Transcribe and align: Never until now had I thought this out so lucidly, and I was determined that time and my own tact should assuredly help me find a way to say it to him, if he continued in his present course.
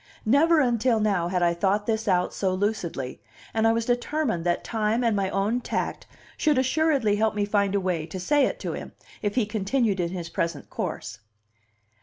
Never 0.25 0.59
until 0.61 0.99
now 0.99 1.27
had 1.27 1.43
I 1.43 1.53
thought 1.53 1.85
this 1.85 2.07
out 2.07 2.33
so 2.33 2.55
lucidly, 2.55 3.21
and 3.53 3.67
I 3.67 3.71
was 3.71 3.85
determined 3.85 4.43
that 4.45 4.63
time 4.63 5.03
and 5.03 5.15
my 5.15 5.29
own 5.29 5.61
tact 5.61 6.07
should 6.37 6.57
assuredly 6.57 7.17
help 7.17 7.35
me 7.35 7.45
find 7.45 7.75
a 7.75 7.79
way 7.79 8.07
to 8.07 8.19
say 8.19 8.47
it 8.47 8.59
to 8.61 8.73
him, 8.73 8.93
if 9.21 9.35
he 9.35 9.45
continued 9.45 9.99
in 9.99 10.09
his 10.09 10.27
present 10.29 10.71
course. 10.71 11.19